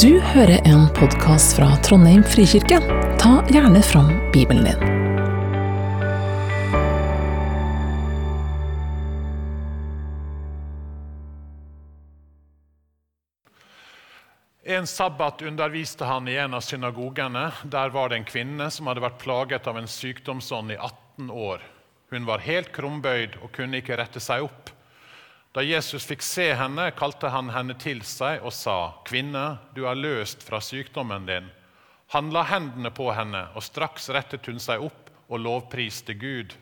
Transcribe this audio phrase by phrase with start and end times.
[0.00, 2.78] Du hører en podkast fra Trondheim frikirke.
[3.20, 4.80] Ta gjerne fram Bibelen din.
[14.64, 17.50] En sabbat underviste han i en av synagogene.
[17.64, 21.60] Der var det en kvinne som hadde vært plaget av en sykdomsånd i 18 år.
[22.08, 24.71] Hun var helt krumbøyd og kunne ikke rette seg opp.
[25.52, 29.98] Da Jesus fikk se henne, kalte han henne til seg og sa, 'Kvinne, du er
[30.00, 31.50] løst fra sykdommen din.'
[32.12, 36.52] Han la hendene på henne, og straks rettet hun seg opp og lovpriste Gud.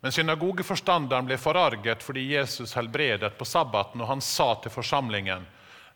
[0.00, 5.46] Men synagogeforstanderen ble forarget fordi Jesus helbredet på sabbaten, og han sa til forsamlingen,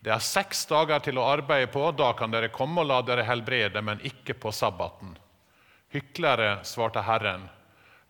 [0.03, 3.23] 'Det er seks dager til å arbeide på, da kan dere komme og la dere
[3.23, 5.19] helbrede, men ikke på sabbaten.'
[5.91, 7.51] Hyklere, svarte Herren,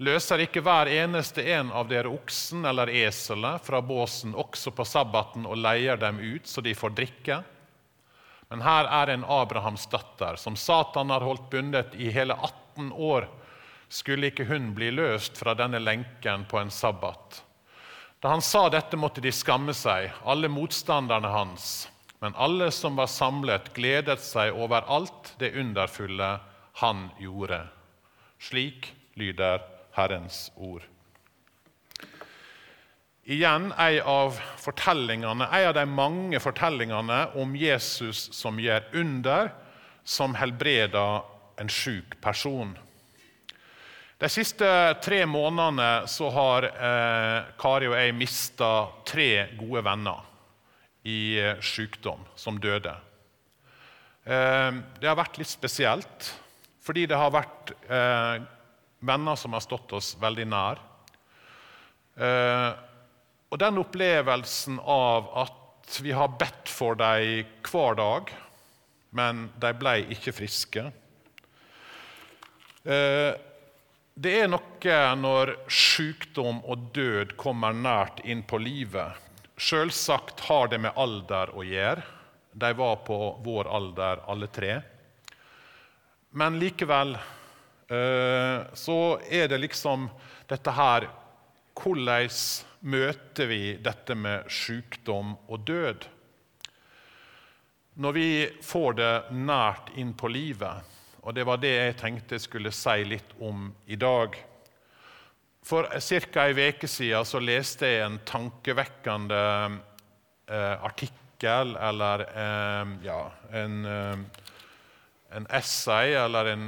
[0.03, 5.47] løser ikke hver eneste en av dere oksen eller eselet fra båsen også på sabbaten
[5.47, 7.39] og leier dem ut så de får drikke?
[8.53, 13.29] Men her er en Abrahams datter, som Satan har holdt bundet i hele 18 år.
[13.89, 17.41] Skulle ikke hun bli løst fra denne lenken på en sabbat?
[18.21, 21.89] Da han sa dette, måtte de skamme seg, alle motstanderne hans.
[22.21, 26.37] Men alle som var samlet, gledet seg over alt det underfulle
[26.85, 27.65] han gjorde.
[28.39, 29.65] Slik lyder
[29.97, 30.85] Herrens ord.
[33.23, 39.53] Igjen ei av fortellingene, ei av de mange fortellingene om Jesus som gjør under,
[40.03, 41.23] som helbreder
[41.63, 42.73] en sjuk person.
[44.19, 44.67] De siste
[45.03, 48.73] tre månedene så har eh, Kari og jeg mista
[49.07, 50.23] tre gode venner
[51.07, 52.95] i eh, sykdom, som døde.
[54.23, 56.29] Eh, det har vært litt spesielt,
[56.83, 58.45] fordi det har vært eh,
[59.03, 60.81] venner som har stått oss veldig nær.
[62.17, 62.71] Eh,
[63.53, 68.31] og den opplevelsen av at vi har bedt for dem hver dag,
[69.13, 70.87] men de ble ikke friske.
[72.83, 73.33] Eh,
[74.13, 79.19] det er noe når sykdom og død kommer nært inn på livet.
[79.57, 82.05] Selvsagt har det med alder å gjøre.
[82.53, 84.75] De var på vår alder, alle tre.
[86.37, 87.15] Men likevel
[87.93, 88.99] så
[89.29, 90.07] er det liksom
[90.49, 91.09] dette her
[91.77, 92.31] Hvordan
[92.89, 96.07] møter vi dette med sykdom og død?
[98.01, 98.29] Når vi
[98.65, 100.81] får det nært inn på livet,
[101.23, 104.39] og det var det jeg tenkte jeg skulle si litt om i dag
[105.63, 106.47] For ca.
[106.49, 109.43] ei uke siden så leste jeg en tankevekkende
[110.51, 113.21] eh, artikkel, eller eh, ja,
[113.61, 114.43] en eh,
[115.37, 116.67] en essay eller en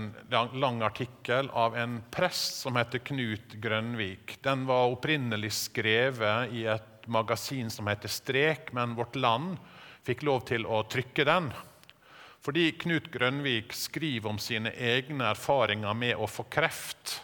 [0.52, 4.38] lang artikkel av en prest som heter Knut Grønvik.
[4.42, 9.58] Den var opprinnelig skrevet i et magasin som heter Strek, men Vårt Land
[10.04, 11.52] fikk lov til å trykke den.
[12.44, 17.20] Fordi Knut Grønvik skriver om sine egne erfaringer med å få kreft.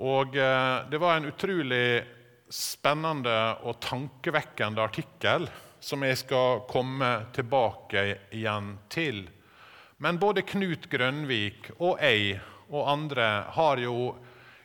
[0.00, 2.04] Og eh, Det var en utrolig
[2.50, 5.46] spennende og tankevekkende artikkel
[5.80, 8.02] som jeg skal komme tilbake
[8.36, 9.24] igjen til.
[10.00, 12.38] Men både Knut Grønvik og jeg
[12.70, 14.14] og andre har jo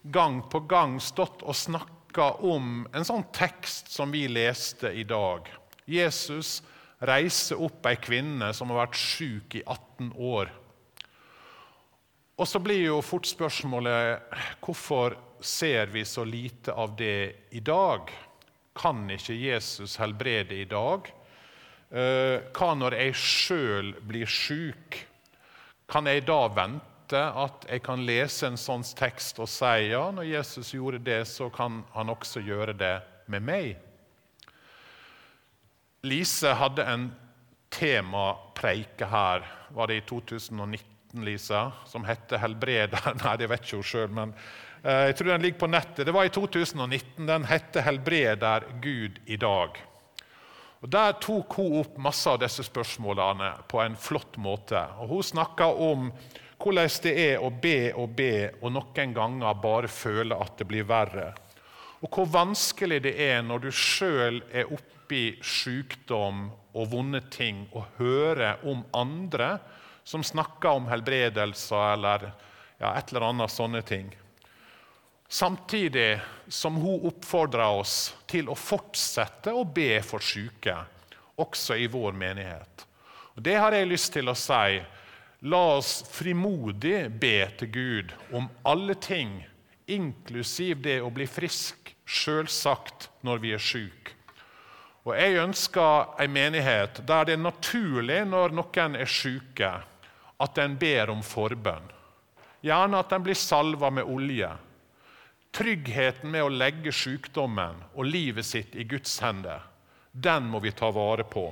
[0.02, 5.50] gang på gang stått og snakka om en sånn tekst som vi leste i dag.
[5.92, 6.62] Jesus
[7.04, 10.54] reiser opp ei kvinne som har vært sjuk i 18 år.
[12.40, 18.08] Og så blir jo fort spørsmålet hvorfor ser vi så lite av det i dag?
[18.76, 21.12] Kan ikke Jesus helbrede i dag?
[21.92, 25.02] Eh, hva når jeg sjøl blir sjuk?
[25.88, 30.26] Kan jeg da vente at jeg kan lese en sånn tekst og si ja, når
[30.32, 32.96] Jesus gjorde det, så kan han også gjøre det
[33.30, 33.76] med meg?
[36.06, 37.06] Lise hadde en
[37.74, 43.16] temapreike her, var det i 2019, Lisa, som hette 'Helbreder'.
[43.24, 44.34] Nei, det vet ikke hun sjøl, men
[44.84, 46.06] eh, jeg tror den ligger på nettet.
[46.06, 47.28] Det var i 2019.
[47.28, 49.80] Den hette 'Helbreder Gud i dag'.
[50.86, 54.78] Og Der tok hun opp masse av disse spørsmålene på en flott måte.
[55.02, 56.12] Og Hun snakka om
[56.62, 60.86] hvordan det er å be og be, og noen ganger bare føle at det blir
[60.86, 61.32] verre.
[62.06, 67.98] Og hvor vanskelig det er når du sjøl er oppi sykdom og vonde ting, og
[67.98, 69.56] hører om andre
[70.06, 72.30] som snakker om helbredelser eller
[72.78, 74.14] ja, et eller annet sånne ting.
[75.28, 80.78] Samtidig som hun oppfordrer oss til å fortsette å be for syke,
[81.36, 82.86] også i vår menighet.
[83.36, 84.80] Og Det har jeg lyst til å si.
[85.46, 89.42] La oss frimodig be til Gud om alle ting,
[89.86, 94.14] inklusiv det å bli frisk, sjølsagt når vi er syke.
[95.06, 99.70] Og Jeg ønsker en menighet der det er naturlig når noen er syke,
[100.42, 101.92] at en ber om forbønn.
[102.66, 104.50] Gjerne at en blir salva med olje.
[105.56, 109.64] Tryggheten med å legge sykdommen og livet sitt i Guds hender,
[110.12, 111.48] den må vi ta vare på.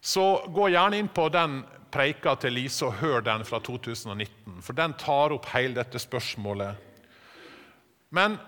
[0.00, 1.60] Så gå gjerne inn på den
[1.92, 6.88] preika til Lise og hør den fra 2019, for den tar opp hele dette spørsmålet.
[8.14, 8.38] Men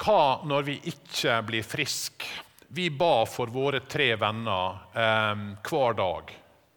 [0.00, 2.28] hva når vi ikke blir friske?
[2.68, 6.32] Vi ba for våre tre venner eh, hver dag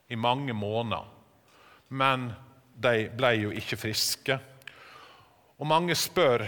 [0.08, 1.08] i mange måneder.
[1.90, 2.30] Men
[2.80, 4.38] de ble jo ikke friske.
[5.60, 6.46] Og mange spør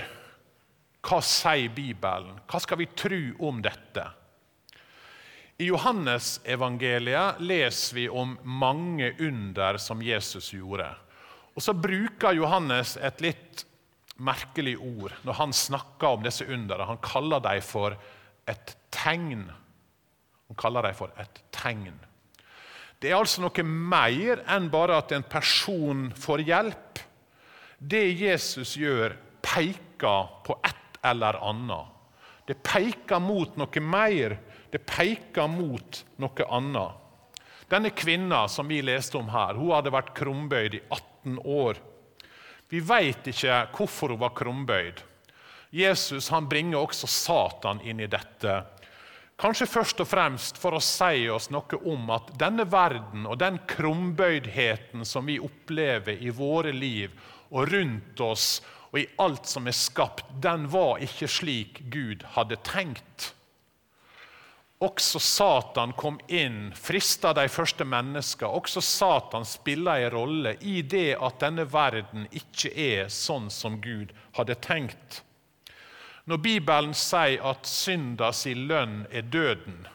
[1.01, 2.37] hva sier Bibelen?
[2.47, 4.05] Hva skal vi tro om dette?
[5.61, 10.87] I Johannesevangeliet leser vi om mange under som Jesus gjorde.
[11.55, 13.65] Og Så bruker Johannes et litt
[14.21, 16.87] merkelig ord når han snakker om disse underne.
[16.87, 17.97] Han kaller dem for
[18.49, 19.43] et tegn.
[20.49, 21.97] Han kaller dem for et tegn.
[23.01, 26.90] Det er altså noe mer enn bare at en person får hjelp.
[27.81, 31.87] Det Jesus gjør, peker på et eller annet.
[32.45, 34.35] Det peker mot noe mer.
[34.69, 36.99] Det peker mot noe annet.
[37.71, 41.79] Denne kvinna som vi leste om her, hun hadde vært krumbøyd i 18 år.
[42.69, 45.01] Vi vet ikke hvorfor hun var krumbøyd.
[45.71, 48.59] Jesus han bringer også Satan inn i dette.
[49.41, 53.57] Kanskje først og fremst for å si oss noe om at denne verden og den
[53.65, 57.15] krumbøydheten som vi opplever i våre liv
[57.51, 58.61] og rundt oss
[58.91, 63.31] og i alt som er skapt, den var ikke slik Gud hadde tenkt.
[64.81, 68.49] Også Satan kom inn, frista de første menneskene.
[68.49, 74.11] Også Satan spiller en rolle i det at denne verden ikke er sånn som Gud
[74.39, 75.21] hadde tenkt.
[76.25, 79.85] Når Bibelen sier at synda si lønn er døden,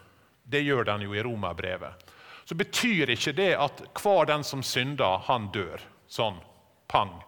[0.47, 2.11] det gjør den jo i Romerbrevet,
[2.47, 5.83] så betyr ikke det at hver den som synder, han dør.
[6.07, 6.39] Sånn.
[6.87, 7.26] Pang.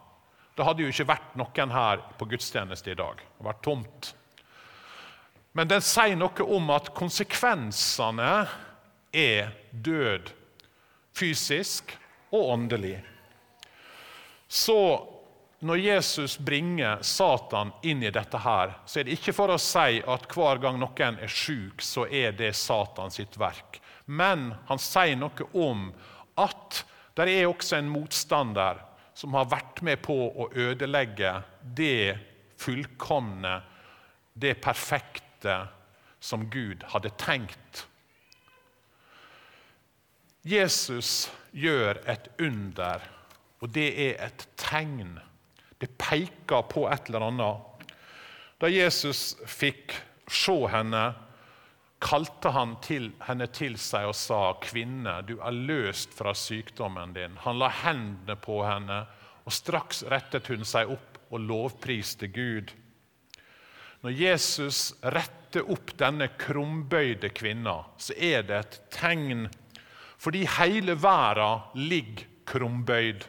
[0.59, 3.15] Det hadde jo ikke vært noen her på gudstjeneste i dag.
[3.15, 4.07] Det hadde vært tomt.
[5.55, 8.33] Men den sier noe om at konsekvensene
[9.15, 10.33] er død.
[11.15, 11.93] Fysisk
[12.35, 12.97] og åndelig.
[14.51, 14.75] Så
[15.63, 20.03] når Jesus bringer Satan inn i dette, her, så er det ikke for å si
[20.03, 23.79] at hver gang noen er syk, så er det Satan sitt verk.
[24.11, 25.87] Men han sier noe om
[26.35, 26.83] at
[27.15, 28.83] det er også en motstander
[29.19, 31.33] som har vært med på å ødelegge
[31.75, 32.15] det
[32.59, 33.57] fullkomne,
[34.31, 35.57] det perfekte
[36.23, 37.83] som Gud hadde tenkt.
[40.47, 43.03] Jesus gjør et under,
[43.59, 45.17] og det er et tegn.
[45.79, 47.87] Det peker på et eller annet.
[48.59, 49.97] Da Jesus fikk
[50.31, 51.09] se henne,
[51.99, 57.37] kalte han til, henne til seg og sa, 'Kvinne, du er løst fra sykdommen din.'
[57.43, 59.05] Han la hendene på henne,
[59.45, 62.71] og straks rettet hun seg opp og lovpriste Gud.
[64.01, 69.49] Når Jesus retter opp denne krumbøyde kvinna, så er det et tegn.
[70.19, 73.25] Fordi hele verden ligger krumbøyd.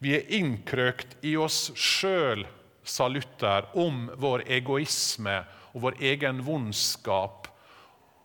[0.00, 2.46] Vi er innkrøkt i oss sjøl,
[2.84, 5.38] sa Luther, om vår egoisme
[5.74, 7.48] og vår egen vondskap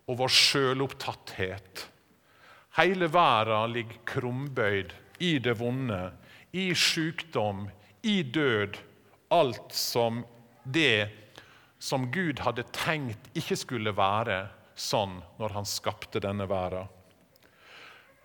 [0.09, 1.85] og vår sjølopptatthet.
[2.77, 6.11] Hele verden ligger krumbøyd i det vonde,
[6.53, 7.67] i sykdom,
[8.05, 8.77] i død.
[9.29, 10.23] Alt som
[10.63, 11.09] det
[11.79, 14.47] som Gud hadde tenkt ikke skulle være
[14.79, 16.87] sånn når han skapte denne verden.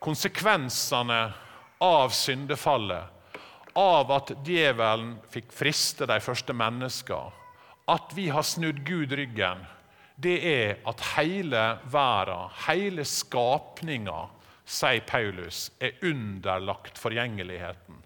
[0.01, 1.21] Konsekvensene
[1.81, 3.11] av syndefallet,
[3.75, 7.44] av at djevelen fikk friste de første menneskene,
[7.85, 9.61] at vi har snudd Gud ryggen,
[10.15, 14.25] det er at hele verden, hele skapninga,
[14.65, 17.99] sier Paulus, er underlagt forgjengeligheten.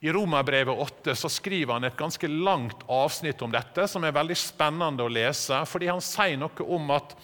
[0.00, 4.36] I Romerbrevet 8 så skriver han et ganske langt avsnitt om dette, som er veldig
[4.38, 7.16] spennende å lese, fordi han sier noe om at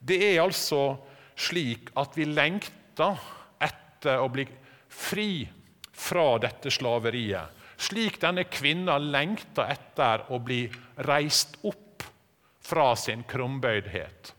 [0.00, 0.94] det er altså
[1.36, 3.20] slik at vi lengter
[3.60, 4.46] etter å bli
[4.88, 5.44] fri
[5.92, 7.53] fra dette slaveriet.
[7.76, 10.64] Slik denne kvinna lengter etter å bli
[11.08, 12.04] reist opp
[12.64, 14.32] fra sin krumbøydhet.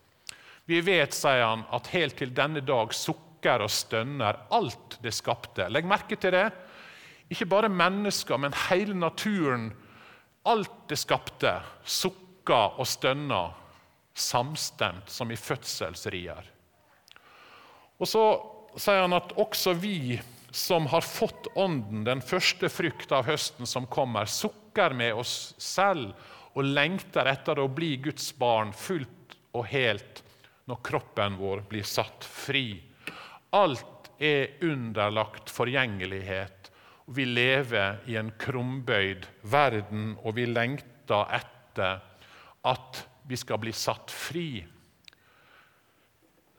[0.66, 5.68] Vi vet, sier han, at helt til denne dag sukker og stønner alt det skapte.
[5.70, 6.48] Legg merke til det.
[7.30, 9.70] Ikke bare mennesker, men hele naturen.
[10.46, 13.54] Alt det skapte, sukker og stønner
[14.16, 16.52] samstemt som i fødselsrier.
[18.00, 18.24] Og så
[18.80, 20.18] sier han at også vi
[20.56, 26.14] som har fått Ånden, den første frukt av høsten som kommer, sukker med oss selv
[26.56, 30.22] og lengter etter å bli Guds barn fullt og helt
[30.72, 32.80] når kroppen vår blir satt fri.
[33.52, 36.72] Alt er underlagt forgjengelighet.
[37.12, 42.00] Vi lever i en krumbøyd verden, og vi lengter etter
[42.64, 44.64] at vi skal bli satt fri.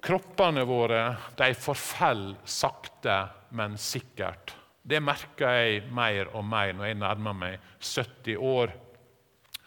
[0.07, 1.01] Kroppene våre
[1.41, 3.17] de forfaller sakte,
[3.51, 4.55] men sikkert.
[4.87, 8.73] Det merker jeg mer og mer når jeg nærmer meg 70 år.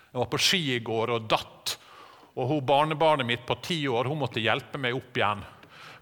[0.09, 1.75] Jeg var på ski i går og datt.
[2.39, 5.43] Og hun, Barnebarnet mitt på ti år hun måtte hjelpe meg opp igjen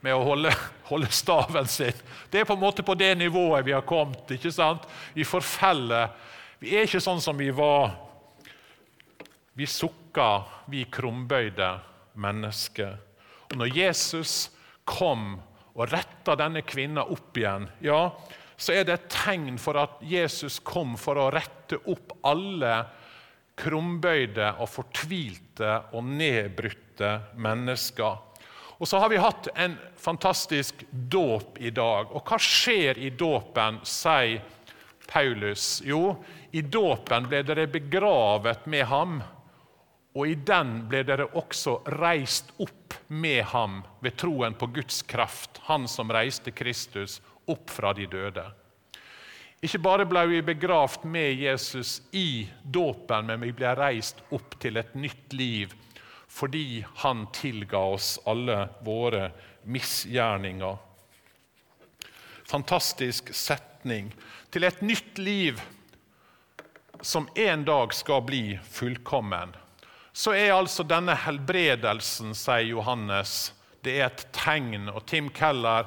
[0.06, 0.52] med å holde,
[0.92, 2.04] holde, staven sin.
[2.30, 4.30] Det er på en måte på det nivået vi har kommet.
[4.32, 4.86] ikke sant?
[5.18, 6.14] Vi forfeller.
[6.62, 7.96] Vi er ikke sånn som vi var.
[9.58, 11.72] Vi sukker, vi krumbøyde
[12.22, 12.98] mennesker.
[13.50, 14.52] Og når Jesus
[14.86, 15.40] kom
[15.78, 18.02] og retta denne kvinna opp igjen, ja,
[18.58, 22.80] så er det et tegn for at Jesus kom for å rette opp alle
[23.58, 28.24] krumbøyde og fortvilte og nedbrutte mennesker.
[28.78, 32.12] Og så har vi hatt en fantastisk dåp i dag.
[32.14, 34.44] Og hva skjer i dåpen, sier
[35.08, 35.80] Paulus?
[35.86, 36.18] Jo,
[36.54, 39.18] i dåpen ble dere begravet med ham
[40.18, 45.60] og i den ble dere også reist opp med ham ved troen på Guds kraft,
[45.70, 48.46] han som reiste Kristus opp fra de døde.
[49.62, 54.82] Ikke bare ble vi begravd med Jesus i dåpen, men vi ble reist opp til
[54.82, 55.76] et nytt liv
[56.38, 59.30] fordi han tilga oss alle våre
[59.64, 60.76] misgjerninger.
[62.46, 64.12] Fantastisk setning.
[64.52, 65.62] Til et nytt liv
[67.02, 69.56] som en dag skal bli fullkommen
[70.18, 73.52] så er altså denne helbredelsen, sier Johannes,
[73.86, 74.88] det er et tegn.
[74.90, 75.86] Og Tim Keller,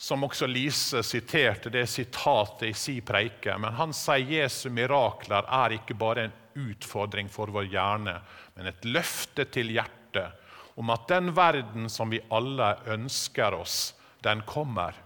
[0.00, 5.44] som også Lise siterte det er sitatet i si preike, men han sier Jesu mirakler
[5.44, 8.14] er ikke bare en utfordring for vår hjerne,
[8.56, 10.32] men et løfte til hjertet
[10.80, 13.92] om at den verden som vi alle ønsker oss,
[14.24, 14.96] den kommer.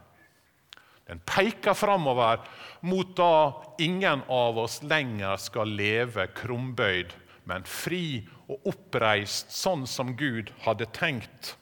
[1.08, 2.44] Den peker framover
[2.86, 3.34] mot da
[3.82, 7.10] ingen av oss lenger skal leve krumbøyd,
[7.48, 11.56] men fri og oppreist sånn som Gud hadde tenkt.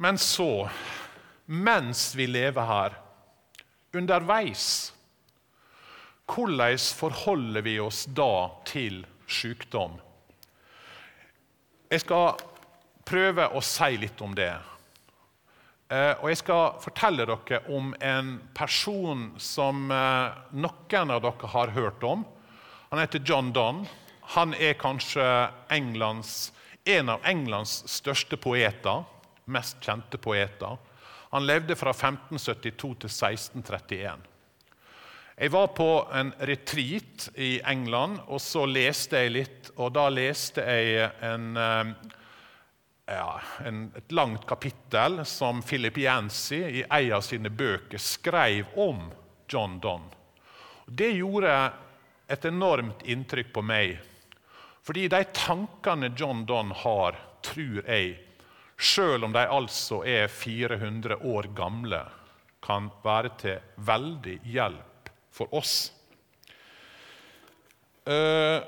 [0.00, 0.68] Men så,
[1.44, 2.96] mens vi lever her,
[3.92, 4.94] underveis
[6.30, 9.96] Hvordan forholder vi oss da til sykdom?
[11.90, 12.38] Jeg skal
[13.02, 14.52] prøve å si litt om det.
[15.90, 21.74] Eh, og Jeg skal fortelle dere om en person som eh, noen av dere har
[21.74, 22.22] hørt om.
[22.90, 23.86] Han heter John Donne.
[24.20, 25.22] Han er kanskje
[25.70, 26.52] Englands,
[26.84, 29.04] en av Englands største poeter,
[29.46, 30.74] mest kjente poeter.
[31.30, 34.24] Han levde fra 1572 til 1631.
[35.36, 35.86] Jeg var på
[36.18, 39.70] en retreat i England, og så leste jeg litt.
[39.78, 41.92] Og da leste jeg en, eh,
[43.06, 43.36] ja,
[43.70, 49.06] en, et langt kapittel som Philip Yancy i en av sine bøker skrev om
[49.46, 50.10] John Donne.
[50.90, 51.54] Det gjorde
[52.30, 53.98] et enormt inntrykk på meg.
[54.86, 58.16] Fordi de tankene John Donne har, tror jeg,
[58.80, 62.04] selv om de altså er 400 år gamle,
[62.64, 65.92] kan være til veldig hjelp for oss.
[68.04, 68.60] Eh,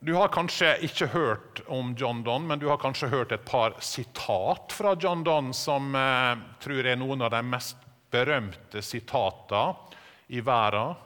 [0.00, 3.76] du har kanskje ikke hørt om John Donne, men du har kanskje hørt et par
[3.84, 7.76] sitat fra John Donne som eh, tror er noen av de mest
[8.10, 9.98] berømte sitatene
[10.32, 10.96] i verden.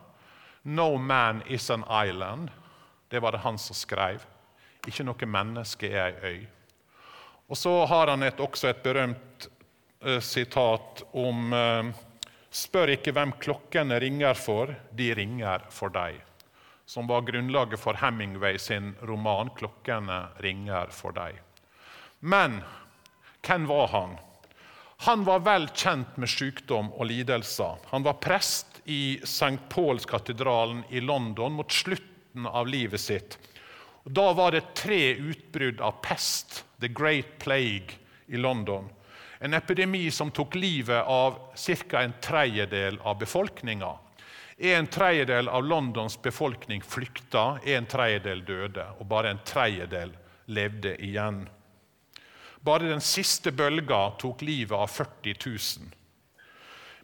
[0.65, 2.51] 'No man is an island'.
[3.09, 4.25] Det var det han som skrev.
[4.87, 6.47] Ikke noe menneske er ei øy.
[7.49, 9.49] Og så har han et, også et berømt
[10.07, 11.93] uh, sitat om uh,
[12.55, 16.21] Spør ikke hvem klokkene ringer for, de ringer for deg.
[16.87, 21.41] Som var grunnlaget for Hemingway sin roman 'Klokkene ringer for deg'.
[22.21, 22.63] Men
[23.43, 24.19] hvem var han?
[24.97, 27.77] Han var vel kjent med sykdom og lidelser.
[27.91, 29.69] Han var prest i St.
[29.69, 33.39] Paulskatedralen i London mot slutten av livet sitt.
[34.05, 38.89] Da var det tre utbrudd av pest, the Great Plague, i London.
[39.39, 41.39] En epidemi som tok livet av
[41.89, 42.03] ca.
[42.03, 43.93] en tredjedel av befolkninga.
[44.59, 50.15] En tredjedel av Londons befolkning flykta, en tredjedel døde, og bare en tredjedel
[50.47, 51.49] levde igjen.
[52.61, 55.91] Bare den siste bølga tok livet av 40 000.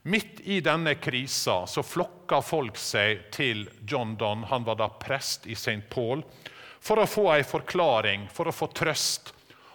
[0.03, 4.47] Midt i denne krisa så flokka folk seg til John Donne.
[4.49, 5.83] Han var da prest i St.
[5.93, 6.23] Paul
[6.81, 9.35] for å få ei forklaring, for å få trøst.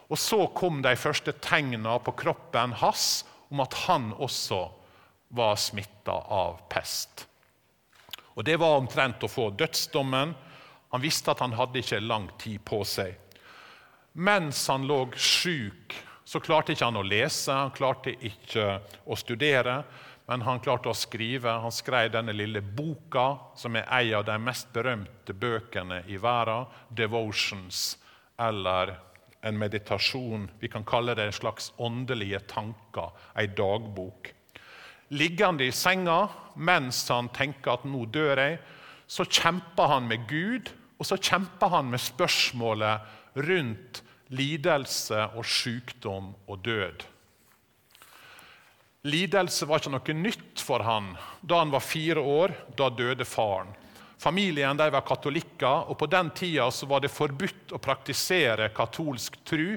[0.09, 4.63] Og så kom de første tegnene på kroppen hans om at han også
[5.37, 7.27] var smitta av pest.
[8.35, 10.33] Og Det var omtrent å få dødsdommen.
[10.91, 13.13] Han visste at han hadde ikke lang tid på seg.
[14.13, 15.93] Mens han lå sjuk,
[16.25, 19.83] så klarte ikke han å lese, han klarte ikke å studere,
[20.25, 21.51] men han klarte å skrive.
[21.61, 26.65] Han skrev denne lille boka, som er en av de mest berømte bøkene i verden,
[26.89, 27.97] 'Devotions',
[28.39, 28.95] eller
[29.43, 30.49] en meditasjon.
[30.59, 34.33] Vi kan kalle det en slags åndelige tanker, ei dagbok.
[35.09, 38.59] Liggende i senga mens han tenker at 'nå dør jeg',
[39.07, 43.01] så kjemper han med Gud, og så kjemper han med spørsmålet
[43.35, 47.05] rundt lidelse og sykdom og død.
[49.05, 51.11] Lidelse var ikke noe nytt for han.
[51.45, 53.69] Da han var fire år, da døde faren.
[54.17, 59.75] Familien var katolikker, og på den tida var det forbudt å praktisere katolsk tru,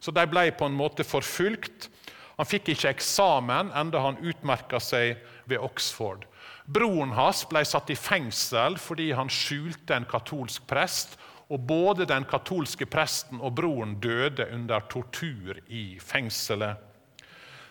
[0.00, 1.90] så de ble på en måte forfulgt.
[2.38, 6.24] Han fikk ikke eksamen enda han utmerka seg ved Oxford.
[6.64, 11.18] Broren hans ble satt i fengsel fordi han skjulte en katolsk prest.
[11.52, 16.89] og Både den katolske presten og broren døde under tortur i fengselet.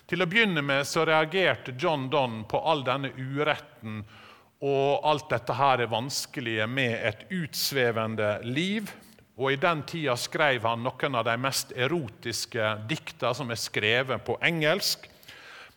[0.10, 4.00] Til å begynne med så reagerte John Donne på all denne uretten
[4.66, 8.90] og alt dette her er vanskelige med et utsvevende liv.
[9.38, 14.26] Og I den tida skrev han noen av de mest erotiske dikta som er skrevet
[14.26, 15.06] på engelsk.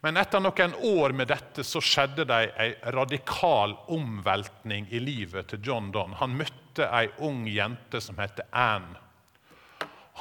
[0.02, 5.60] Men etter noen år med dette så skjedde det en radikal omveltning i livet til
[5.62, 6.16] John Donne.
[6.24, 8.96] Han møtte ei ung jente som heter Anne.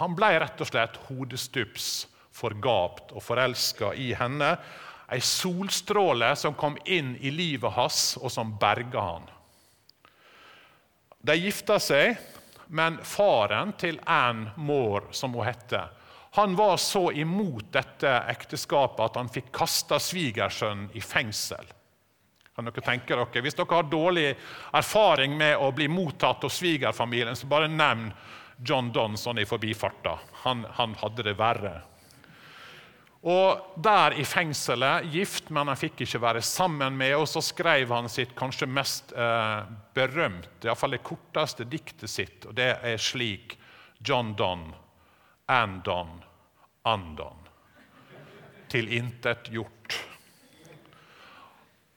[0.03, 2.10] Han ble rett og slett hodestups
[2.41, 4.55] forgapt og forelska i henne.
[5.11, 9.29] Ei solstråle som kom inn i livet hans, og som berga han.
[11.21, 12.15] De gifta seg,
[12.71, 15.83] men faren til Anne Moore, som hun hette,
[16.33, 21.65] han var så imot dette ekteskapet at han fikk kasta svigersønnen i fengsel.
[22.55, 23.43] Kan dere tenke dere?
[23.43, 24.29] Hvis dere har dårlig
[24.71, 28.13] erfaring med å bli mottatt av svigerfamilien, så bare nevn
[28.63, 30.17] John Donson i forbifarta.
[30.45, 31.81] Han, han hadde det verre.
[33.21, 37.15] Og Der i fengselet, gift, men han fikk ikke være sammen med.
[37.15, 39.61] Og så skrev han sitt kanskje mest eh,
[39.93, 42.47] berømte, iallfall det korteste diktet sitt.
[42.49, 43.59] Og det er slik
[44.01, 44.81] John Donne
[45.51, 46.23] andon,
[46.81, 47.37] andon.
[48.67, 50.10] Tilintetgjort.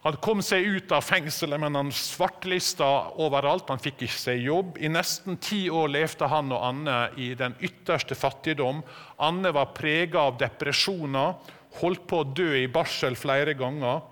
[0.04, 2.86] Han kom seg ut av fengselet, men han svartlista
[3.24, 3.70] overalt.
[3.72, 4.76] Han fikk ikke seg jobb.
[4.76, 8.82] I nesten ti år levde han og Anne i den ytterste fattigdom.
[9.24, 11.38] Anne var prega av depresjoner,
[11.80, 14.04] holdt på å dø i barsel flere ganger.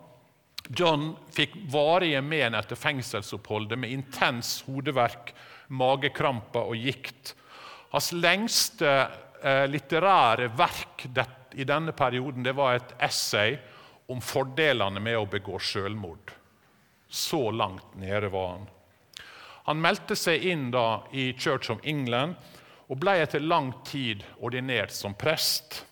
[0.72, 5.35] John fikk varige men etter fengselsoppholdet med intens hodeverk,
[5.68, 7.35] magekramper og gikt.
[7.92, 8.94] Hans lengste
[9.42, 11.02] Eh, litterære verk
[11.59, 13.57] i denne perioden det var et essay
[14.12, 16.35] om fordelene med å begå selvmord.
[17.09, 18.66] Så langt nede var han.
[19.68, 22.37] Han meldte seg inn da i Church of England
[22.88, 25.85] og ble etter lang tid ordinert som prest.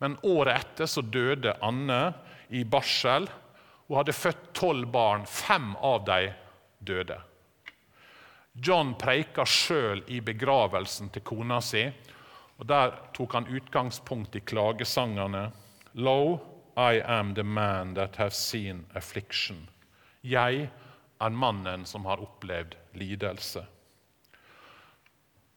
[0.00, 2.00] Men året etter så døde Anne
[2.48, 3.28] i barsel.
[3.86, 5.26] Hun hadde født tolv barn.
[5.26, 6.32] Fem av dem
[6.78, 7.18] døde.
[8.52, 11.84] John preika sjøl i begravelsen til kona si
[12.60, 15.46] og Der tok han utgangspunkt i klagesangene.
[15.96, 16.36] Lo,
[16.80, 19.68] I am the man that has seen affliction.
[20.22, 20.70] Jeg
[21.20, 23.66] er mannen som har opplevd lidelse.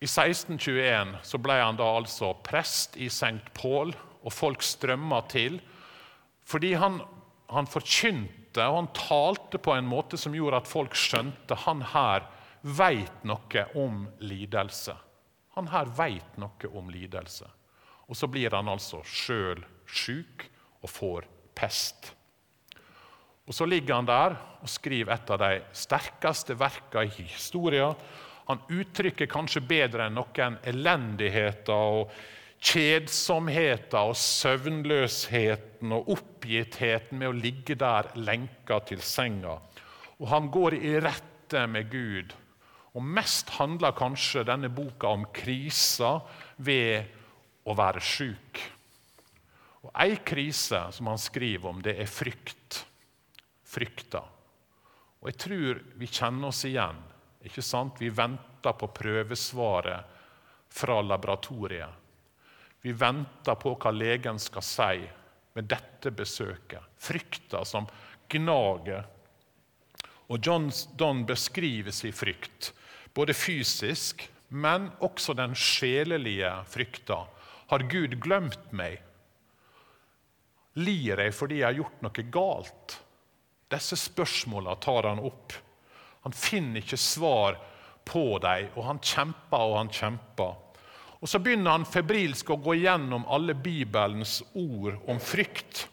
[0.04, 3.54] I 1621 så ble han da altså prest i St.
[3.56, 5.62] Paul, og folk strømma til.
[6.44, 7.00] Fordi han,
[7.48, 12.28] han forkynte og han talte på en måte som gjorde at folk skjønte han her
[12.64, 14.96] veit noe om lidelse.
[15.56, 17.48] Han her veit noe om lidelse.
[18.12, 20.50] Og så blir han altså sjøl sjuk
[20.84, 22.12] og får pest.
[23.48, 27.96] Og Så ligger han der og skriver et av de sterkeste verkene i historien.
[28.48, 32.14] Han uttrykker kanskje bedre enn noen elendigheter og
[32.64, 39.58] kjedsomheter og søvnløsheten og oppgittheten med å ligge der lenka til senga.
[40.20, 42.32] Og han går i rette med Gud
[42.94, 46.20] og mest handler kanskje denne boka om krisa
[46.62, 47.10] ved
[47.66, 48.62] å være sjuk.
[49.84, 52.84] Og Ei krise som han skriver om, det er frykt.
[53.68, 54.22] Frykta.
[55.22, 57.00] Og Jeg tror vi kjenner oss igjen.
[57.44, 58.00] Ikke sant?
[58.00, 60.20] Vi venter på prøvesvaret
[60.74, 61.90] fra laboratoriet.
[62.84, 65.04] Vi venter på hva legen skal si
[65.56, 66.84] med dette besøket.
[67.00, 67.88] Frykta som
[68.32, 69.04] gnager.
[70.32, 72.74] Og John Donne beskriver sin frykt
[73.14, 77.24] både fysisk, men også den sjelelige frykta.
[77.70, 79.02] Har Gud glemt meg?
[80.82, 82.98] Lir jeg fordi jeg har gjort noe galt?
[83.74, 85.54] Disse spørsmåla tar han opp.
[86.26, 87.58] Han finner ikke svar
[88.06, 90.60] på dem, og han kjemper og han kjemper.
[91.24, 95.88] Og Så begynner han febrilsk å gå gjennom alle Bibelens ord om frykt.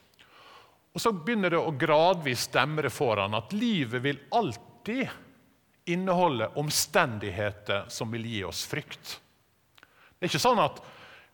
[0.92, 5.06] Og Så begynner det å gradvis demre for han at livet vil alltid
[5.90, 9.20] inneholde omstendigheter som vil gi oss frykt.
[10.18, 10.82] Det er ikke sånn at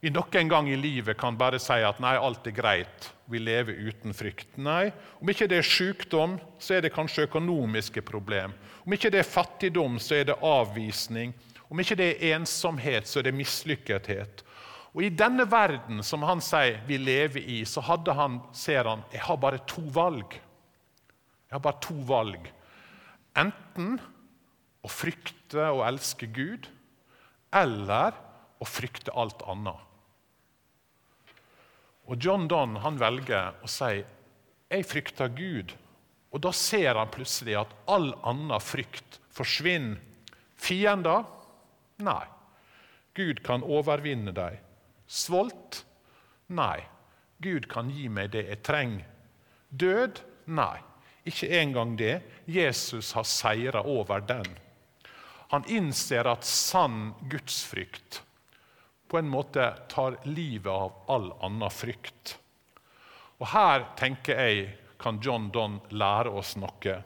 [0.01, 3.79] vi noen gang i livet kan bare si at nei, alt er greit, vi lever
[3.89, 4.57] uten frykt.
[4.59, 8.55] Nei, om ikke det er sykdom, så er det kanskje økonomiske problem.
[8.87, 11.35] Om ikke det er fattigdom, så er det avvisning.
[11.67, 14.45] Om ikke det er ensomhet, så er det mislykkethet.
[14.97, 19.03] Og I denne verden som han sier vi lever i, så hadde han, ser han
[19.13, 20.39] jeg har bare to valg.
[21.47, 22.47] Jeg har bare to valg.
[23.37, 23.99] Enten
[24.81, 26.71] å frykte og elske Gud,
[27.53, 28.17] eller
[28.63, 29.86] å frykte alt annet.
[32.07, 33.99] Og John Donne han velger å si
[34.71, 35.75] jeg frykter Gud.
[36.35, 40.01] Og Da ser han plutselig at all annen frykt forsvinner.
[40.57, 41.25] Fiender?
[42.03, 42.25] Nei.
[43.15, 44.59] Gud kan overvinne dem.
[45.07, 45.85] Svolt?
[46.49, 46.83] Nei.
[47.39, 49.07] Gud kan gi meg det jeg trenger.
[49.71, 50.21] Død?
[50.47, 50.79] Nei.
[51.27, 52.21] Ikke engang det.
[52.47, 54.47] Jesus har seira over den.
[55.53, 58.23] Han innser at sann gudsfrykt
[59.09, 62.37] på en måte tar livet av all annen frykt.
[63.39, 64.67] Og Her tenker jeg
[64.99, 66.97] kan John Donne lære oss noe.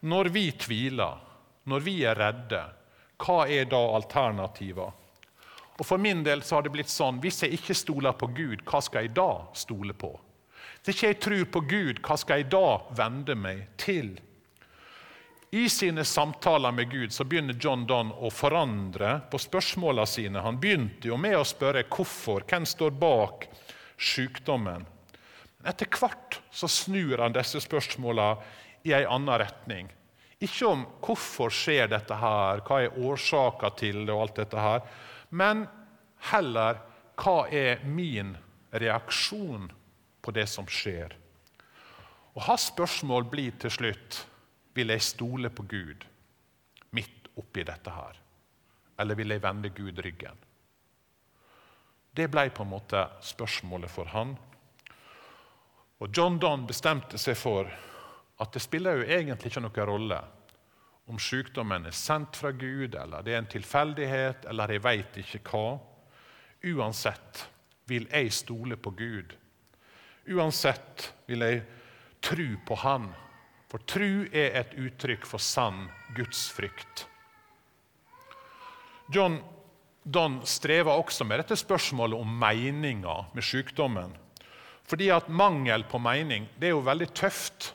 [0.00, 1.18] Når vi tviler,
[1.64, 2.62] når vi er redde,
[3.20, 4.92] hva er da alternativene?
[5.76, 8.62] Og For min del så har det blitt sånn hvis jeg ikke stoler på Gud,
[8.64, 10.14] hva skal jeg da stole på?
[10.80, 14.14] Hvis ikke jeg tror på Gud, hva skal jeg da vende meg til?
[15.56, 20.42] I sine samtaler med Gud så begynner John Donne å forandre på spørsmålene sine.
[20.44, 23.46] Han begynte jo med å spørre hvorfor, hvem står bak
[23.96, 24.84] sykdommen.
[25.56, 29.88] Men etter hvert så snur han disse spørsmålene i en annen retning.
[30.44, 34.84] Ikke om hvorfor skjer dette her, hva er årsaka til det, og alt dette her,
[35.32, 35.64] men
[36.34, 36.84] heller
[37.16, 38.36] hva er min
[38.76, 39.70] reaksjon
[40.20, 41.16] på det som skjer.
[42.36, 44.26] Og Hans spørsmål blir til slutt
[44.76, 46.04] vil jeg stole på Gud
[46.96, 48.20] midt oppi dette her?
[49.00, 50.38] Eller vil jeg vende Gud ryggen?
[52.16, 54.32] Det ble på en måte spørsmålet for han.
[56.00, 57.68] Og John Donne bestemte seg for
[58.36, 60.20] at det spiller jo egentlig ikke noen rolle
[61.06, 65.42] om sykdommen er sendt fra Gud, eller det er en tilfeldighet, eller jeg veit ikke
[65.52, 65.76] hva.
[66.66, 67.44] Uansett
[67.86, 69.36] vil jeg stole på Gud.
[70.34, 71.62] Uansett vil jeg
[72.26, 73.06] tro på Han
[73.70, 77.06] for tru er et uttrykk for sann gudsfrykt.
[79.12, 79.40] John
[80.06, 84.12] Don strever også med dette spørsmålet om meninga med sykdommen.
[84.86, 87.72] Fordi at mangel på mening det er jo veldig tøft.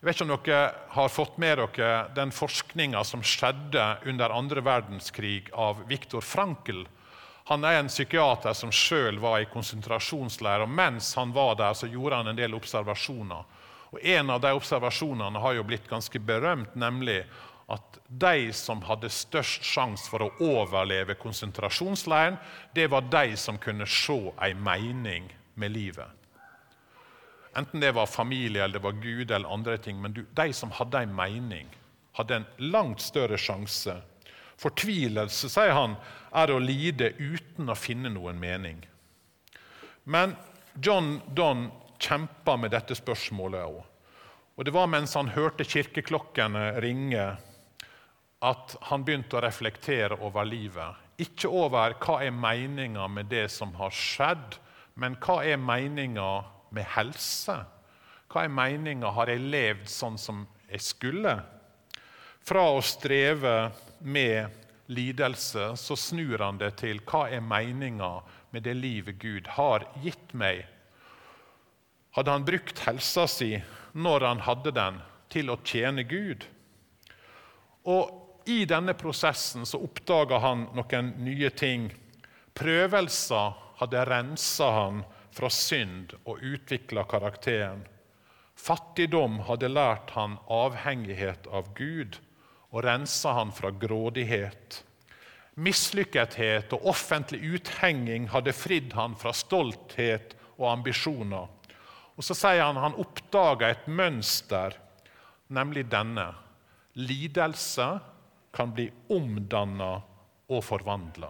[0.00, 0.62] Jeg vet ikke om dere
[0.94, 6.86] har fått med dere den forskninga som skjedde under andre verdenskrig av Viktor Frankel.
[7.52, 10.64] Han er en psykiater som sjøl var i konsentrasjonsleir.
[10.64, 13.44] og Mens han var der, så gjorde han en del observasjoner.
[13.94, 17.22] Og En av de observasjonene har jo blitt ganske berømt, nemlig
[17.68, 22.38] at de som hadde størst sjanse for å overleve konsentrasjonsleiren,
[22.74, 26.10] det var de som kunne se en mening med livet.
[27.56, 30.00] Enten det var familie, eller det var Gud eller andre ting.
[30.02, 31.70] Men de som hadde en mening,
[32.12, 33.96] hadde en langt større sjanse.
[34.60, 35.96] Fortvilelse, sier han,
[36.36, 38.78] er å lide uten å finne noen mening.
[40.04, 40.36] Men
[40.84, 41.72] John Donne
[42.06, 43.82] kjempa med dette spørsmålet òg.
[44.56, 47.26] Og det var mens han hørte kirkeklokkene ringe,
[48.46, 51.02] at han begynte å reflektere over livet.
[51.20, 54.58] Ikke over hva er meninga med det som har skjedd,
[54.96, 56.28] men hva er meninga
[56.76, 57.56] med helse?
[58.32, 59.12] Hva er meninga?
[59.16, 61.34] Har jeg levd sånn som jeg skulle?
[62.46, 63.56] Fra å streve
[64.00, 68.20] med lidelse, så snur han det til hva er meninga
[68.54, 70.64] med det livet Gud har gitt meg
[72.16, 73.50] hadde han brukt helsa si
[73.92, 75.00] når han hadde den,
[75.32, 76.46] til å tjene Gud.
[77.84, 81.88] Og I denne prosessen så oppdaga han noen nye ting.
[82.56, 85.02] Prøvelser hadde rensa han
[85.34, 87.82] fra synd og utvikla karakteren.
[88.56, 92.16] Fattigdom hadde lært han avhengighet av Gud
[92.70, 94.80] og rensa han fra grådighet.
[95.56, 101.46] Mislykkethet og offentlig uthenging hadde fridd han fra stolthet og ambisjoner.
[102.16, 104.76] Og Så sier han han oppdaga et mønster,
[105.48, 106.30] nemlig denne.
[106.96, 107.88] Lidelse
[108.56, 109.90] kan bli omdanna
[110.48, 111.28] og forvandla.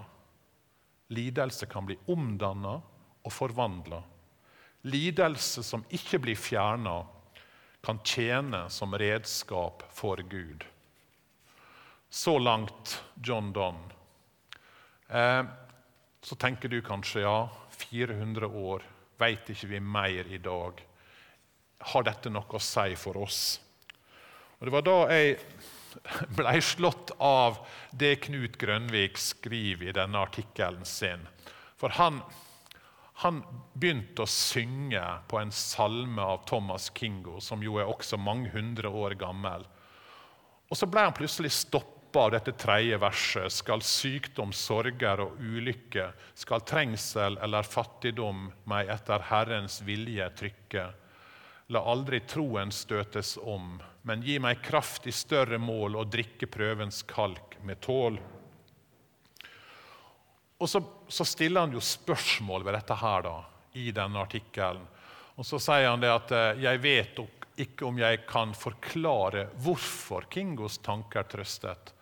[1.11, 2.77] Lidelse kan bli omdanna
[3.27, 3.99] og forvandla.
[4.87, 7.01] Lidelse som ikke blir fjerna,
[7.83, 10.65] kan tjene som redskap for Gud.
[12.11, 13.95] Så langt John Donne.
[15.09, 15.45] Eh,
[16.27, 18.83] Så tenker du kanskje ja, 400 år,
[19.21, 20.83] veit ikke vi mer i dag?
[21.93, 23.41] Har dette noe å si for oss?
[24.59, 25.39] Og Det var da jeg
[26.37, 27.61] ble slått av
[27.93, 31.25] det Knut Grønvik skriver i denne artikkelen sin.
[31.77, 32.23] For han,
[33.23, 33.43] han
[33.75, 38.93] begynte å synge på en salme av Thomas Kingo, som jo er også mange hundre
[38.93, 39.67] år gammel.
[40.67, 43.53] Og Så ble han plutselig stoppa av dette tredje verset.
[43.53, 50.87] Skal sykdom, sorger og ulykke, skal trengsel eller fattigdom meg etter Herrens vilje trykke.
[51.75, 57.03] La aldri troen støtes om, men gi meg kraft i større mål og drikke prøvens
[57.11, 58.21] kalk med tål.
[60.57, 63.35] Og så, så stiller han jo spørsmål ved dette her da,
[63.77, 64.87] i denne artikkelen.
[65.37, 67.19] Og så sier han det at eh, 'jeg vet
[67.61, 71.93] ikke om jeg kan forklare hvorfor Kingos tanker trøstet',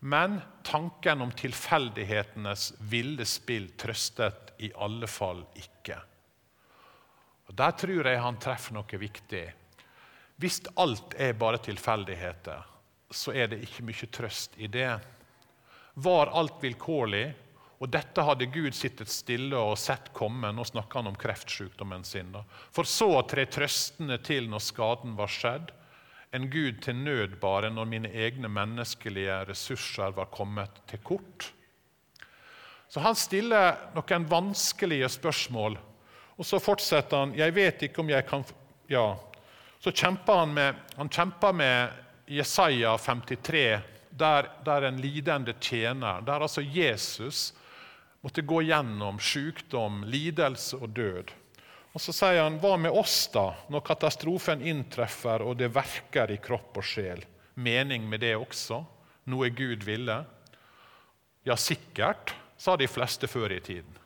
[0.00, 5.98] men tanken om tilfeldighetenes ville spill trøstet i alle fall ikke.
[7.50, 9.44] Og Der tror jeg han treffer noe viktig.
[10.40, 12.62] Hvis alt er bare tilfeldigheter,
[13.10, 14.92] så er det ikke mye trøst i det.
[16.00, 17.26] Var alt vilkårlig,
[17.80, 22.30] og dette hadde Gud sittet stille og sett komme Nå snakker han om kreftsykdommen sin.
[22.32, 22.44] Da.
[22.72, 25.72] For så å tre trøstende til når skaden var skjedd.
[26.32, 31.52] En Gud til nød bare når mine egne menneskelige ressurser var kommet til kort.
[32.88, 35.78] Så han stiller noen vanskelige spørsmål
[36.40, 38.44] og så fortsetter han Jeg vet ikke om jeg kan
[38.90, 39.16] Ja.
[39.80, 41.92] Så kjemper han med, han kjemper med
[42.28, 47.54] Jesaja 53, der, der en lidende tjener, der altså Jesus
[48.20, 51.32] måtte gå gjennom sykdom, lidelse og død.
[51.92, 56.38] Og Så sier han, hva med oss, da, når katastrofen inntreffer og det verker i
[56.42, 57.24] kropp og sjel?
[57.58, 58.84] Mening med det også?
[59.30, 60.20] Noe Gud ville?
[61.42, 63.98] Ja, sikkert, sa de fleste før i tiden.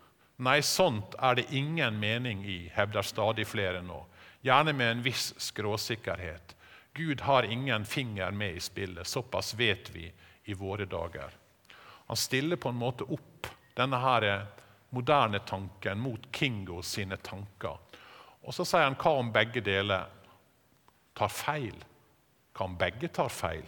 [0.43, 4.01] Nei, sånt er det ingen mening i, hevder stadig flere nå,
[4.43, 6.57] gjerne med en viss skråsikkerhet.
[6.95, 10.09] Gud har ingen finger med i spillet, såpass vet vi
[10.45, 11.31] i våre dager.
[12.07, 14.27] Han stiller på en måte opp denne her
[14.95, 17.81] moderne tanken mot Kingo sine tanker.
[18.45, 20.07] Og så sier han hva om begge deler
[21.17, 21.77] tar feil?
[22.55, 23.67] Hva om begge tar feil?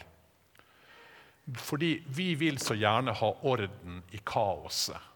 [1.55, 5.13] Fordi vi vil så gjerne ha orden i kaoset.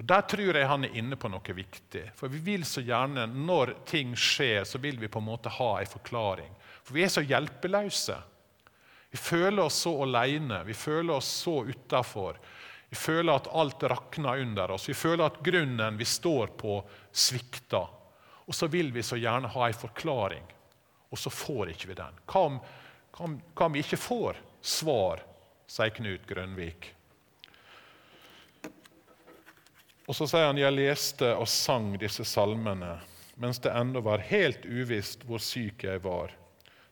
[0.00, 2.06] Og Der tror jeg han er inne på noe viktig.
[2.16, 5.80] For vi vil så gjerne, Når ting skjer, så vil vi på en måte ha
[5.80, 6.54] en forklaring.
[6.82, 8.16] For vi er så hjelpeløse.
[9.10, 12.38] Vi føler oss så alene, vi føler oss så utafor.
[12.90, 14.88] Vi føler at alt rakner under oss.
[14.88, 16.80] Vi føler at grunnen vi står på,
[17.12, 17.86] svikter.
[18.50, 20.46] Og så vil vi så gjerne ha en forklaring,
[21.10, 22.16] og så får ikke vi den.
[22.26, 22.56] Hva om,
[23.14, 25.22] hva om, vi ikke får svar,
[25.70, 26.88] sier Knut Grønvik.
[30.10, 32.96] Og så sier han jeg leste og sang disse salmene
[33.40, 36.34] mens det ennå var helt uvisst hvor syk jeg var.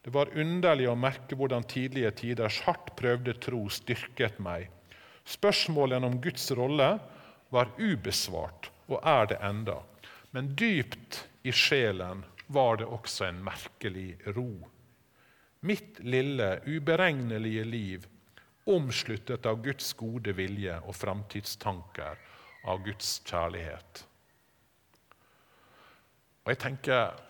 [0.00, 4.70] Det var underlig å merke hvordan tidlige tiders hardt prøvde tro styrket meg.
[5.28, 6.88] Spørsmålene om Guds rolle
[7.52, 9.76] var ubesvart, og er det enda.
[10.32, 14.50] Men dypt i sjelen var det også en merkelig ro.
[15.60, 18.06] Mitt lille, uberegnelige liv,
[18.68, 22.20] omsluttet av Guds gode vilje og framtidstanker,
[22.68, 24.04] av Guds kjærlighet.
[26.44, 27.24] Og jeg tenker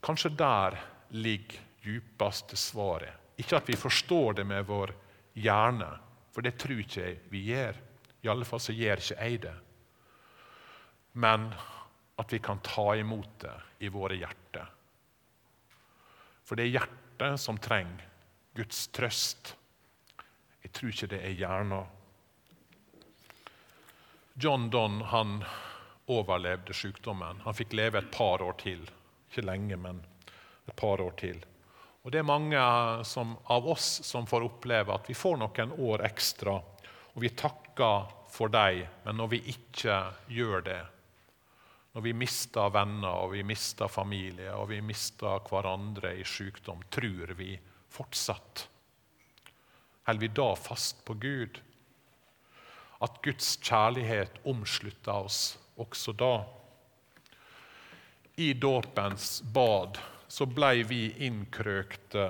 [0.00, 0.78] Kanskje der
[1.12, 3.12] ligger djupeste svaret.
[3.36, 4.94] Ikke at vi forstår det med vår
[5.36, 5.88] hjerne,
[6.40, 7.76] for det tror ikke jeg vi gjør.
[8.24, 9.50] I alle fall så gjør ikke jeg det.
[11.20, 11.50] Men
[12.16, 13.52] at vi kan ta imot det
[13.84, 14.70] i våre hjerter.
[16.48, 18.06] For det er hjertet som trenger
[18.56, 19.52] Guds trøst.
[20.64, 21.92] Jeg tror ikke det er hjernen.
[24.40, 25.42] John Donne han
[26.08, 27.44] overlevde sykdommen.
[27.44, 28.88] Han fikk leve et par år til.
[29.28, 30.00] Ikke lenge, men
[30.64, 31.44] et par år til.
[32.02, 32.60] Og Det er mange
[33.04, 36.54] som, av oss som får oppleve at vi får noen år ekstra.
[37.12, 39.98] Og vi takker for dem, men når vi ikke
[40.32, 40.80] gjør det,
[41.92, 47.34] når vi mister venner og vi mister familie og vi mister hverandre i sykdom, tror
[47.36, 47.56] vi
[47.90, 48.68] fortsatt?
[50.06, 51.60] Holder vi da fast på Gud?
[53.00, 56.34] at Guds kjærlighet omslutter oss også da.
[58.40, 59.98] I dåpens bad
[60.30, 62.26] så blei vi innkrøkte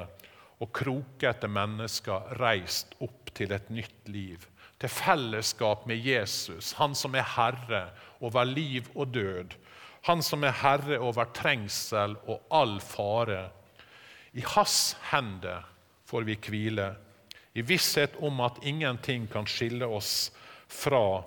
[0.60, 4.46] og krokete mennesker reist opp til et nytt liv.
[4.80, 7.82] Til fellesskap med Jesus, han som er herre
[8.24, 9.56] over liv og død.
[10.08, 13.50] Han som er herre over trengsel og all fare.
[14.32, 15.66] I hans hender
[16.08, 16.94] får vi hvile,
[17.54, 20.30] i visshet om at ingenting kan skille oss
[20.70, 21.20] fra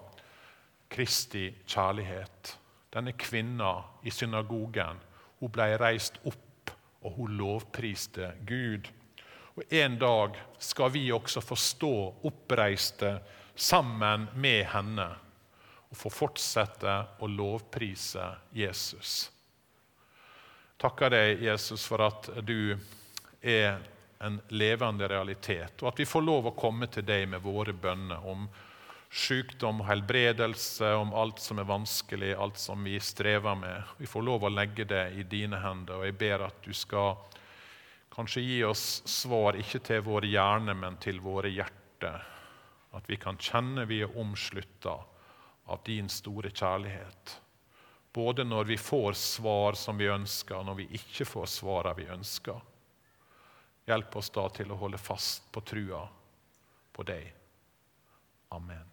[0.89, 2.55] Kristi kjærlighet.
[2.93, 5.01] Denne kvinna i synagogen
[5.39, 6.39] hun ble reist opp,
[7.03, 8.87] og hun lovpriste Gud.
[9.53, 11.93] Og En dag skal vi også få stå
[12.25, 13.19] oppreiste
[13.55, 15.07] sammen med henne
[15.93, 18.25] og få fortsette å lovprise
[18.57, 19.29] Jesus.
[20.81, 22.73] Takker deg, Jesus, for at du
[23.39, 23.77] er
[24.23, 28.25] en levende realitet, og at vi får lov å komme til deg med våre bønner
[28.25, 28.47] om
[29.13, 33.83] sykdom, helbredelse, om alt som er vanskelig, alt som vi strever med.
[33.97, 37.19] Vi får lov å legge det i dine hender, og jeg ber at du skal
[38.13, 42.25] kanskje gi oss svar ikke til vår hjerne, men til våre hjerter.
[42.93, 44.97] At vi kan kjenne vi er omslutta
[45.69, 47.37] av din store kjærlighet.
[48.13, 52.09] Både når vi får svar som vi ønsker, og når vi ikke får svarene vi
[52.13, 52.59] ønsker.
[53.89, 56.01] Hjelp oss da til å holde fast på trua
[56.93, 57.31] på deg.
[58.53, 58.92] Amen.